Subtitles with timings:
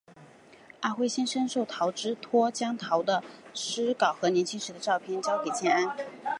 [0.79, 5.95] 阿辉先生受陶之托将陶的诗稿和年轻时的相片交给建安。